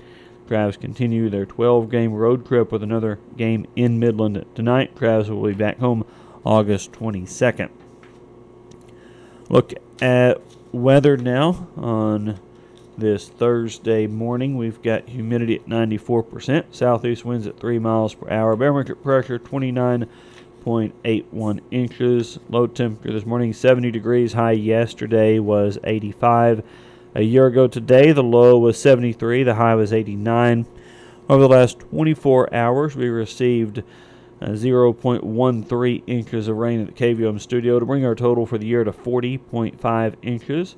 Travs 0.51 0.79
continue 0.79 1.29
their 1.29 1.45
12 1.45 1.89
game 1.89 2.13
road 2.13 2.45
trip 2.45 2.73
with 2.73 2.83
another 2.83 3.19
game 3.37 3.65
in 3.77 3.99
Midland 3.99 4.45
tonight. 4.53 4.93
Travs 4.95 5.29
will 5.29 5.47
be 5.47 5.53
back 5.53 5.79
home 5.79 6.05
August 6.43 6.91
22nd. 6.91 7.69
Look 9.47 9.71
at 10.01 10.41
weather 10.73 11.15
now 11.15 11.69
on 11.77 12.37
this 12.97 13.29
Thursday 13.29 14.07
morning. 14.07 14.57
We've 14.57 14.81
got 14.81 15.07
humidity 15.07 15.55
at 15.55 15.67
94%, 15.67 16.75
southeast 16.75 17.23
winds 17.23 17.47
at 17.47 17.57
3 17.57 17.79
miles 17.79 18.13
per 18.13 18.29
hour, 18.29 18.57
barometric 18.57 19.01
pressure 19.01 19.39
29.81 19.39 21.61
inches, 21.71 22.39
low 22.49 22.67
temperature 22.67 23.13
this 23.13 23.25
morning 23.25 23.53
70 23.53 23.89
degrees, 23.89 24.33
high 24.33 24.51
yesterday 24.51 25.39
was 25.39 25.77
85. 25.85 26.61
A 27.13 27.23
year 27.23 27.47
ago 27.47 27.67
today, 27.67 28.13
the 28.13 28.23
low 28.23 28.57
was 28.57 28.79
73, 28.79 29.43
the 29.43 29.55
high 29.55 29.75
was 29.75 29.91
89. 29.91 30.65
Over 31.27 31.41
the 31.41 31.49
last 31.49 31.79
24 31.79 32.53
hours, 32.53 32.95
we 32.95 33.09
received 33.09 33.79
uh, 34.41 34.51
0.13 34.51 36.03
inches 36.07 36.47
of 36.47 36.55
rain 36.55 36.79
at 36.79 36.87
the 36.87 36.93
KVOM 36.93 37.41
studio 37.41 37.79
to 37.79 37.85
bring 37.85 38.05
our 38.05 38.15
total 38.15 38.45
for 38.45 38.57
the 38.57 38.65
year 38.65 38.85
to 38.85 38.93
40.5 38.93 40.15
inches. 40.21 40.77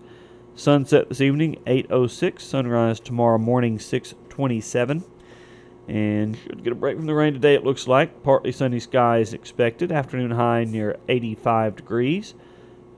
Sunset 0.56 1.08
this 1.10 1.22
evening 1.22 1.60
8:06. 1.68 2.42
Sunrise 2.42 3.00
tomorrow 3.00 3.38
morning 3.38 3.78
6:27. 3.78 5.04
And 5.88 6.36
should 6.36 6.64
get 6.64 6.74
a 6.74 6.76
break 6.76 6.98
from 6.98 7.06
the 7.06 7.14
rain 7.14 7.34
today. 7.34 7.54
It 7.54 7.64
looks 7.64 7.88
like 7.88 8.24
partly 8.24 8.52
sunny 8.52 8.80
skies 8.80 9.36
expected. 9.36 9.92
Afternoon 9.92 10.32
high 10.32 10.64
near 10.64 10.98
85 11.08 11.76
degrees. 11.76 12.34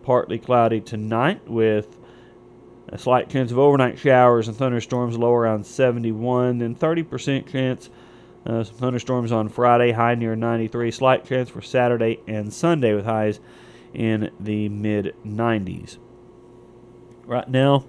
Partly 0.03 0.39
cloudy 0.39 0.79
tonight 0.79 1.49
with 1.49 1.97
a 2.89 2.97
slight 2.97 3.29
chance 3.29 3.51
of 3.51 3.59
overnight 3.59 3.97
showers 3.97 4.47
and 4.47 4.55
thunderstorms, 4.55 5.17
low 5.17 5.33
around 5.33 5.65
71. 5.65 6.59
Then 6.59 6.75
30% 6.75 7.47
chance 7.47 7.89
uh, 8.45 8.63
thunderstorms 8.63 9.31
on 9.31 9.49
Friday, 9.49 9.91
high 9.91 10.15
near 10.15 10.35
93. 10.35 10.91
Slight 10.91 11.25
chance 11.25 11.49
for 11.49 11.61
Saturday 11.61 12.19
and 12.27 12.53
Sunday 12.53 12.93
with 12.93 13.05
highs 13.05 13.39
in 13.93 14.31
the 14.39 14.69
mid 14.69 15.15
90s. 15.25 15.97
Right 17.25 17.49
now, 17.49 17.85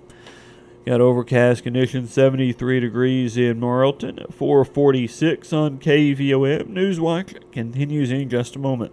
got 0.87 1.01
overcast 1.03 1.63
conditions, 1.63 2.13
73 2.13 2.81
degrees 2.81 3.37
in 3.37 3.61
Morrilton, 3.61 4.33
446 4.33 5.53
on 5.53 5.79
KVOM. 5.79 6.69
Newswatch 6.69 7.53
continues 7.53 8.11
in 8.11 8.31
just 8.31 8.57
a 8.57 8.59
moment. 8.59 8.93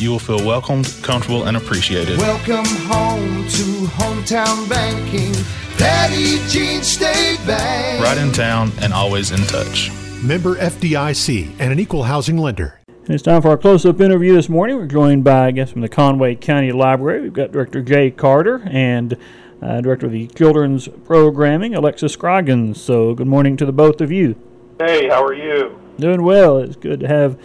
you 0.00 0.10
will 0.10 0.18
feel 0.18 0.44
welcomed, 0.44 0.94
comfortable, 1.02 1.44
and 1.44 1.56
appreciated. 1.56 2.18
Welcome 2.18 2.64
home 2.86 3.44
to 3.48 3.86
hometown 3.96 4.68
banking. 4.68 5.34
Petit 5.76 6.38
Jean 6.48 6.82
State 6.82 7.38
Bank. 7.46 8.02
Right 8.02 8.18
in 8.18 8.32
town 8.32 8.72
and 8.80 8.92
always 8.92 9.30
in 9.30 9.40
touch. 9.46 9.90
Member 10.22 10.56
FDIC 10.56 11.54
and 11.58 11.72
an 11.72 11.78
equal 11.78 12.04
housing 12.04 12.36
lender. 12.36 12.80
And 12.86 13.14
it's 13.14 13.22
time 13.22 13.40
for 13.40 13.48
our 13.48 13.56
close-up 13.56 14.00
interview 14.00 14.34
this 14.34 14.48
morning. 14.48 14.76
We're 14.76 14.86
joined 14.86 15.24
by, 15.24 15.46
I 15.46 15.50
guess, 15.50 15.70
from 15.70 15.80
the 15.80 15.88
Conway 15.88 16.34
County 16.34 16.72
Library. 16.72 17.22
We've 17.22 17.32
got 17.32 17.52
Director 17.52 17.80
Jay 17.82 18.10
Carter 18.10 18.62
and 18.68 19.16
uh, 19.62 19.80
Director 19.80 20.06
of 20.06 20.12
the 20.12 20.26
Children's 20.26 20.88
Programming, 20.88 21.74
Alexis 21.74 22.12
Scroggins. 22.12 22.80
So, 22.80 23.14
good 23.14 23.26
morning 23.26 23.56
to 23.56 23.64
the 23.64 23.72
both 23.72 24.00
of 24.00 24.12
you. 24.12 24.36
Hey, 24.78 25.08
how 25.08 25.24
are 25.24 25.32
you? 25.32 25.80
Doing 25.98 26.22
well. 26.22 26.58
It's 26.58 26.76
good 26.76 27.00
to 27.00 27.08
have 27.08 27.40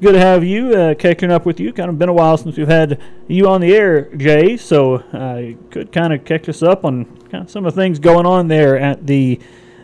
good 0.00 0.12
to 0.12 0.20
have 0.20 0.44
you 0.44 0.74
uh, 0.74 0.94
catching 0.94 1.30
up 1.30 1.46
with 1.46 1.60
you. 1.60 1.72
Kind 1.72 1.88
of 1.88 1.98
been 1.98 2.08
a 2.08 2.12
while 2.12 2.36
since 2.36 2.56
we've 2.56 2.68
had 2.68 3.00
you 3.28 3.48
on 3.48 3.60
the 3.60 3.74
air, 3.74 4.14
Jay. 4.16 4.56
So, 4.56 4.96
uh, 4.96 5.56
could 5.70 5.92
kind 5.92 6.12
of 6.12 6.24
catch 6.24 6.48
us 6.48 6.62
up 6.62 6.84
on 6.84 7.04
kind 7.30 7.44
of 7.44 7.50
some 7.50 7.66
of 7.66 7.74
the 7.74 7.80
things 7.80 7.98
going 7.98 8.26
on 8.26 8.48
there 8.48 8.78
at 8.78 9.06
the 9.06 9.40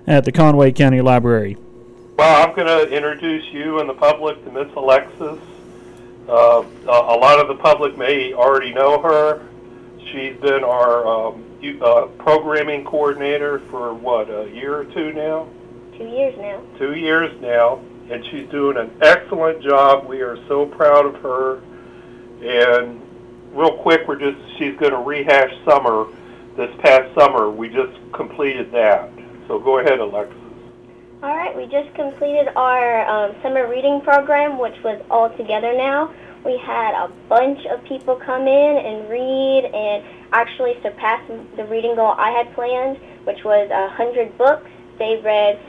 at 0.07 0.25
the 0.25 0.33
Conway 0.33 0.73
County 0.73 1.01
Library. 1.01 1.57
Well, 2.19 2.49
I'm 2.49 2.55
going 2.55 2.67
to 2.67 2.95
introduce 2.95 3.45
you 3.53 3.81
and 3.81 3.89
the 3.89 3.95
public 3.95 4.45
to 4.45 4.51
Miss 4.53 4.73
Alexis. 4.77 5.39
Uh, 6.29 6.65
a 6.85 7.17
lot 7.17 7.41
of 7.41 7.49
the 7.49 7.57
public 7.57 7.97
may 7.97 8.33
already 8.33 8.73
know 8.73 9.01
her. 9.01 9.47
She's 10.13 10.37
been 10.37 10.63
our 10.63 11.07
um, 11.07 11.45
uh, 11.81 12.07
programming 12.19 12.85
coordinator 12.85 13.61
for 13.71 13.95
what 13.95 14.29
a 14.29 14.51
year 14.51 14.77
or 14.77 14.85
two 14.85 15.13
now. 15.13 15.49
Two 15.97 16.07
years 16.07 16.37
now. 16.39 16.63
Two 16.79 16.95
years 16.95 17.41
now, 17.41 17.81
and 18.11 18.25
she's 18.31 18.49
doing 18.51 18.77
an 18.77 18.91
excellent 19.03 19.63
job. 19.63 20.07
We 20.07 20.21
are 20.21 20.37
so 20.49 20.67
proud 20.67 21.07
of 21.07 21.17
her. 21.23 21.63
And 22.43 23.01
real 23.53 23.79
quick, 23.79 24.09
we're 24.09 24.19
just 24.19 24.39
she's 24.59 24.77
going 24.79 24.93
to 24.93 24.99
rehash 24.99 25.53
summer. 25.65 26.07
This 26.57 26.71
past 26.81 27.15
summer, 27.19 27.51
we 27.51 27.69
just 27.69 27.93
completed 28.13 28.73
that. 28.73 29.11
So 29.49 29.59
go 29.59 29.79
ahead, 29.79 30.01
Alexis. 30.01 30.37
All 31.23 31.37
right, 31.37 31.57
we 31.57 31.67
just 31.67 31.95
completed 31.95 32.49
our 32.57 33.07
um, 33.07 33.37
summer 33.43 33.69
reading 33.69 34.01
program, 34.01 34.59
which 34.59 34.75
was 34.83 35.01
all 35.09 35.31
together 35.37 35.73
now. 35.73 36.13
We 36.45 36.59
had 36.59 36.95
a 36.95 37.09
bunch 37.29 37.65
of 37.67 37.85
people 37.85 38.17
come 38.17 38.49
in 38.49 38.77
and 38.77 39.09
read 39.09 39.71
and 39.73 40.05
actually 40.33 40.75
surpass 40.83 41.23
the 41.57 41.65
reading 41.67 41.95
goal 41.95 42.15
I 42.19 42.31
had 42.31 42.53
planned, 42.55 42.99
which 43.25 43.45
was 43.45 43.71
100 43.71 44.37
books. 44.37 44.69
They 44.99 45.21
read 45.23 45.61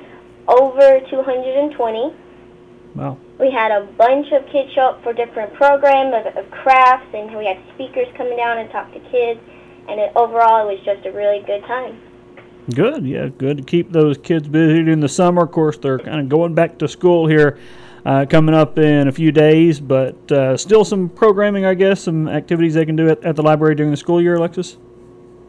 over 0.48 1.00
220. 1.10 2.16
Wow. 2.96 3.18
We 3.40 3.52
had 3.52 3.72
a 3.72 3.86
bunch 3.98 4.32
of 4.32 4.46
kids 4.48 4.72
show 4.74 4.82
up 4.82 5.04
for 5.04 5.14
different 5.14 5.54
programs 5.56 6.14
of, 6.14 6.38
of 6.38 6.52
crafts, 6.52 7.08
and 7.14 7.36
we 7.36 7.46
had 7.46 7.58
speakers 7.74 8.08
coming 8.16 8.38
down 8.38 8.60
and 8.60 8.70
talk 8.72 8.94
to 8.94 9.00
kids. 9.12 9.40
And 9.90 10.00
it, 10.00 10.12
overall, 10.16 10.70
it 10.70 10.74
was 10.74 10.86
just 10.86 11.06
a 11.06 11.12
really 11.12 11.42
good 11.46 11.62
time. 11.64 12.00
Good, 12.74 13.06
yeah, 13.06 13.28
good 13.28 13.58
to 13.58 13.64
keep 13.64 13.92
those 13.92 14.18
kids 14.18 14.48
busy 14.48 14.90
in 14.90 15.02
the 15.02 15.10
summer. 15.10 15.44
Of 15.44 15.52
course, 15.52 15.78
they're 15.78 16.00
kind 16.00 16.22
of 16.22 16.30
going 16.30 16.54
back 16.54 16.78
to 16.78 16.88
school 16.88 17.28
here, 17.28 17.60
uh, 18.06 18.26
coming 18.30 18.56
up 18.56 18.78
in 18.78 19.10
a 19.10 19.12
few 19.12 19.34
days, 19.34 19.82
but 19.82 20.32
uh, 20.32 20.56
still 20.56 20.86
some 20.86 21.10
programming, 21.10 21.66
I 21.66 21.74
guess, 21.74 22.04
some 22.04 22.30
activities 22.30 22.76
they 22.76 22.86
can 22.86 22.96
do 22.96 23.10
at, 23.10 23.24
at 23.26 23.36
the 23.36 23.42
library 23.42 23.76
during 23.76 23.92
the 23.92 23.98
school 23.98 24.22
year, 24.22 24.36
Alexis. 24.36 24.78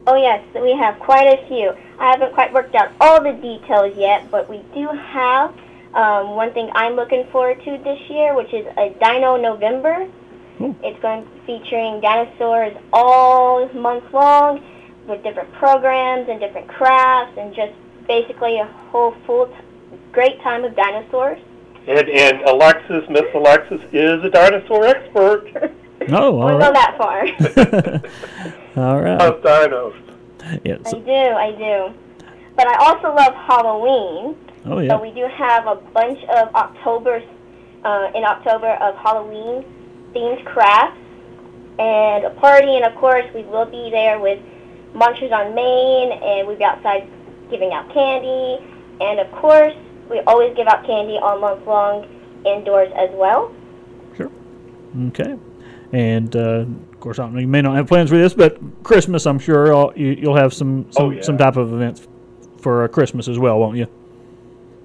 Oh 0.06 0.16
yes, 0.16 0.44
we 0.54 0.72
have 0.72 0.98
quite 0.98 1.26
a 1.26 1.46
few. 1.46 1.72
I 1.98 2.10
haven't 2.10 2.34
quite 2.34 2.52
worked 2.52 2.74
out 2.74 2.90
all 3.00 3.22
the 3.22 3.32
details 3.32 3.96
yet, 3.96 4.30
but 4.30 4.50
we 4.50 4.62
do 4.74 4.88
have 4.88 5.54
um, 5.94 6.30
one 6.34 6.52
thing 6.52 6.70
I'm 6.74 6.94
looking 6.94 7.26
forward 7.30 7.62
to 7.64 7.78
this 7.84 8.00
year, 8.10 8.34
which 8.34 8.52
is 8.52 8.66
a 8.76 8.90
Dino 9.00 9.36
November. 9.36 10.08
Cool. 10.58 10.76
It's 10.82 11.00
going 11.00 11.24
to 11.24 11.30
be 11.30 11.40
featuring 11.46 12.00
dinosaurs 12.00 12.76
all 12.92 13.68
month 13.72 14.04
long 14.12 14.62
with 15.06 15.22
different 15.22 15.52
programs 15.54 16.28
and 16.28 16.40
different 16.40 16.68
crafts 16.68 17.36
and 17.38 17.54
just 17.54 17.72
basically 18.08 18.58
a 18.58 18.66
whole 18.90 19.14
full 19.26 19.46
t- 19.46 19.54
great 20.12 20.40
time 20.42 20.64
of 20.64 20.74
dinosaurs. 20.74 21.40
And, 21.86 22.08
and 22.08 22.42
Alexis, 22.42 23.04
Miss 23.08 23.24
Alexis, 23.34 23.80
is 23.92 24.24
a 24.24 24.30
dinosaur 24.30 24.86
expert. 24.86 25.72
Oh, 26.10 26.38
all 26.38 26.46
We'll 26.46 26.58
go 26.58 26.72
that 26.72 26.98
far. 26.98 27.20
all 28.90 29.00
right. 29.00 29.20
Of 29.22 29.42
dinos. 29.42 29.94
Yeah, 30.62 30.76
I 30.84 30.90
do, 30.90 31.12
I 31.12 31.50
do. 31.52 31.94
But 32.56 32.66
I 32.66 32.74
also 32.84 33.14
love 33.14 33.32
Halloween. 33.34 34.36
Oh, 34.66 34.78
yeah. 34.80 34.96
So 34.96 35.02
we 35.02 35.10
do 35.10 35.26
have 35.32 35.66
a 35.66 35.76
bunch 35.76 36.18
of 36.24 36.54
October, 36.54 37.22
uh, 37.84 38.10
in 38.14 38.24
October 38.24 38.70
of 38.80 38.96
Halloween 38.96 39.64
themed 40.14 40.44
crafts 40.46 40.98
and 41.78 42.24
a 42.24 42.30
party, 42.30 42.76
and 42.76 42.84
of 42.84 42.94
course 42.94 43.24
we 43.34 43.42
will 43.42 43.66
be 43.66 43.90
there 43.90 44.20
with 44.20 44.40
Monsters 44.94 45.32
on 45.32 45.54
Main, 45.54 46.12
and 46.12 46.46
we'll 46.46 46.56
be 46.56 46.64
outside 46.64 47.08
giving 47.50 47.72
out 47.72 47.92
candy, 47.92 48.64
and 49.00 49.18
of 49.20 49.30
course 49.32 49.74
we 50.08 50.20
always 50.20 50.54
give 50.56 50.66
out 50.68 50.86
candy 50.86 51.18
all 51.20 51.38
month 51.40 51.66
long 51.66 52.06
indoors 52.46 52.90
as 52.96 53.10
well. 53.14 53.52
Sure. 54.16 54.30
Okay. 55.08 55.36
And 55.92 56.34
uh, 56.36 56.40
of 56.92 57.00
course, 57.00 57.18
I 57.18 57.24
don't 57.26 57.38
you 57.38 57.46
may 57.48 57.60
not 57.62 57.74
have 57.76 57.86
plans 57.88 58.10
for 58.10 58.16
this, 58.16 58.34
but 58.34 58.58
Christmas, 58.82 59.26
I'm 59.26 59.38
sure 59.38 59.74
I'll, 59.74 59.92
you, 59.96 60.08
you'll 60.12 60.36
have 60.36 60.54
some 60.54 60.90
some, 60.92 61.06
Oh, 61.06 61.10
yeah. 61.10 61.22
some 61.22 61.36
type 61.38 61.56
of 61.56 61.72
events 61.72 62.06
for 62.60 62.84
uh, 62.84 62.88
Christmas 62.88 63.28
as 63.28 63.38
well, 63.38 63.58
won't 63.58 63.76
you? 63.76 63.86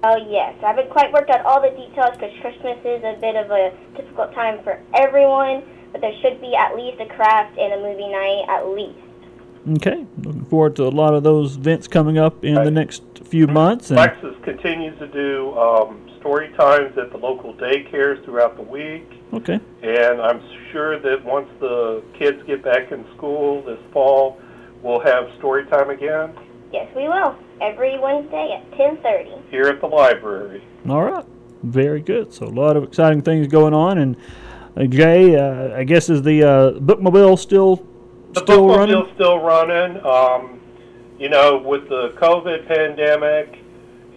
Oh 0.02 0.16
yes, 0.30 0.54
I 0.62 0.68
haven't 0.68 0.88
quite 0.88 1.12
worked 1.12 1.28
out 1.30 1.44
all 1.44 1.60
the 1.60 1.70
details 1.70 2.12
because 2.12 2.32
Christmas 2.40 2.78
is 2.84 3.04
a 3.04 3.18
bit 3.20 3.36
of 3.36 3.50
a 3.50 3.72
difficult 3.96 4.32
time 4.32 4.62
for 4.64 4.80
everyone, 4.94 5.62
but 5.92 6.00
there 6.00 6.14
should 6.22 6.40
be 6.40 6.54
at 6.54 6.74
least 6.74 7.00
a 7.00 7.06
craft 7.06 7.58
and 7.58 7.74
a 7.74 7.76
movie 7.76 8.08
night 8.08 8.44
at 8.48 8.66
least. 8.68 8.98
Okay. 9.76 10.06
Looking 10.22 10.46
forward 10.46 10.76
to 10.76 10.84
a 10.84 10.88
lot 10.88 11.12
of 11.12 11.22
those 11.22 11.56
events 11.56 11.86
coming 11.86 12.16
up 12.16 12.44
in 12.44 12.54
the 12.54 12.70
next 12.70 13.02
few 13.24 13.46
months. 13.46 13.90
And 13.90 13.98
Alexis 13.98 14.34
continues 14.42 14.98
to 15.00 15.06
do 15.06 15.52
um, 15.58 16.10
story 16.18 16.48
times 16.56 16.96
at 16.96 17.10
the 17.10 17.18
local 17.18 17.52
daycares 17.52 18.24
throughout 18.24 18.56
the 18.56 18.62
week. 18.62 19.06
okay. 19.34 19.60
And 19.82 20.22
I'm 20.22 20.42
sure 20.72 20.98
that 20.98 21.22
once 21.22 21.48
the 21.60 22.02
kids 22.18 22.42
get 22.46 22.64
back 22.64 22.90
in 22.90 23.04
school 23.16 23.62
this 23.62 23.78
fall, 23.92 24.40
we'll 24.82 25.00
have 25.00 25.28
story 25.36 25.66
time 25.66 25.90
again 25.90 26.34
Yes, 26.72 26.88
we 26.94 27.08
will 27.08 27.36
every 27.60 27.98
Wednesday 27.98 28.52
at 28.62 28.70
10:30. 28.78 29.42
here 29.50 29.64
at 29.68 29.80
the 29.80 29.86
library. 29.86 30.62
All 30.88 31.02
right. 31.02 31.24
Very 31.62 32.00
good. 32.00 32.32
So 32.32 32.46
a 32.46 32.48
lot 32.48 32.76
of 32.76 32.84
exciting 32.84 33.22
things 33.22 33.46
going 33.46 33.74
on. 33.74 33.98
And 33.98 34.16
uh, 34.76 34.84
Jay, 34.84 35.36
uh, 35.36 35.76
I 35.76 35.84
guess 35.84 36.08
is 36.08 36.22
the 36.22 36.42
uh, 36.42 36.70
bookmobile 36.80 37.38
still 37.38 37.84
The 38.32 38.40
still 38.40 38.66
bookmobile's 38.66 38.76
running? 38.78 39.14
still 39.14 39.38
running. 39.40 40.04
Um, 40.06 40.60
you 41.18 41.28
know, 41.28 41.58
with 41.58 41.88
the 41.90 42.10
COVID 42.16 42.66
pandemic, 42.66 43.58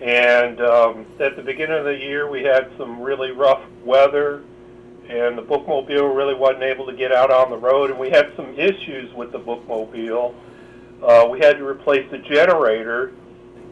and 0.02 0.62
um, 0.62 1.06
at 1.20 1.36
the 1.36 1.42
beginning 1.42 1.78
of 1.78 1.84
the 1.86 1.98
year, 1.98 2.30
we 2.30 2.44
had 2.44 2.70
some 2.78 3.02
really 3.02 3.32
rough 3.32 3.62
weather, 3.84 4.42
and 5.10 5.38
the 5.38 5.42
bookmobile 5.42 6.16
really 6.16 6.34
wasn't 6.34 6.64
able 6.64 6.86
to 6.86 6.94
get 6.94 7.12
out 7.12 7.30
on 7.30 7.50
the 7.50 7.58
road, 7.58 7.90
and 7.90 8.00
we 8.00 8.10
had 8.10 8.32
some 8.38 8.58
issues 8.58 9.14
with 9.14 9.34
the 9.34 9.40
bookmobile. 9.40 10.34
Uh, 11.02 11.28
we 11.30 11.40
had 11.40 11.58
to 11.58 11.68
replace 11.68 12.10
the 12.10 12.20
generator, 12.20 13.12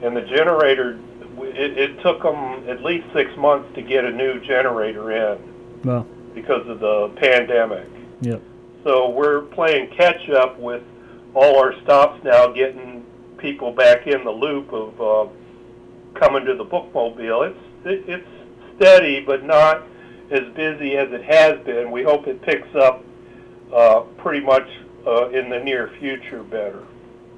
and 0.02 0.16
the 0.16 0.22
generator, 0.22 1.00
it, 1.40 1.78
it 1.78 2.02
took 2.02 2.22
them 2.22 2.68
at 2.70 2.84
least 2.84 3.06
six 3.14 3.36
months 3.38 3.74
to 3.76 3.82
get 3.82 4.06
a 4.06 4.12
new 4.12 4.40
generator 4.42 5.12
in 5.12 5.82
Well, 5.84 6.08
because 6.34 6.68
of 6.68 6.80
the 6.80 7.12
pandemic. 7.18 7.88
yep. 8.22 8.42
So 8.84 9.10
we're 9.10 9.42
playing 9.42 9.92
catch 9.96 10.30
up 10.30 10.58
with 10.60 10.84
all 11.36 11.60
our 11.60 11.80
stops 11.84 12.24
now, 12.24 12.48
getting 12.48 13.06
people 13.38 13.72
back 13.72 14.08
in 14.08 14.24
the 14.24 14.32
loop 14.32 14.74
of 14.74 15.02
uh, 15.02 15.32
coming 16.20 16.46
to 16.46 16.56
the 16.56 16.66
bookmobile. 16.66 17.50
It's 17.52 17.60
it, 17.86 18.10
it's 18.10 18.28
steady, 18.78 19.22
but 19.22 19.44
not 19.44 19.84
as 20.32 20.52
busy 20.56 20.98
as 20.98 21.12
it 21.12 21.24
has 21.24 21.64
been. 21.66 21.92
We 21.92 22.04
hope 22.04 22.28
it 22.28 22.42
picks 22.42 22.74
up 22.76 23.04
uh, 23.74 24.02
pretty 24.18 24.46
much 24.46 24.68
uh, 25.06 25.30
in 25.30 25.50
the 25.50 25.60
near 25.60 25.92
future 26.00 26.44
better. 26.44 26.86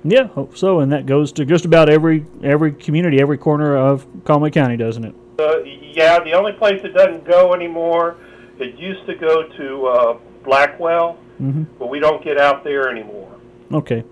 Yeah, 0.04 0.28
hope 0.28 0.58
so. 0.58 0.80
And 0.82 0.92
that 0.92 1.06
goes 1.06 1.32
to 1.34 1.46
just 1.46 1.64
about 1.66 1.90
every 1.90 2.26
every 2.44 2.74
community, 2.74 3.22
every 3.22 3.38
corner 3.38 3.78
of 3.78 4.06
Conway 4.26 4.50
County, 4.52 4.76
doesn't 4.78 5.06
it? 5.06 5.16
Uh, 5.40 5.64
yeah, 5.64 6.20
the 6.20 6.34
only 6.34 6.52
place 6.54 6.82
it 6.84 6.94
doesn't 6.94 7.26
go 7.26 7.54
anymore, 7.54 8.18
it 8.60 8.76
used 8.78 9.06
to 9.08 9.16
go 9.16 9.48
to 9.58 9.88
uh, 9.88 10.18
Blackwell, 10.44 11.18
Mm-hmm. 11.42 11.64
but 11.80 11.90
we 11.90 12.00
don't 12.00 12.24
get 12.24 12.38
out 12.38 12.64
there 12.64 12.90
anymore. 12.90 13.28
Okay. 13.72 14.04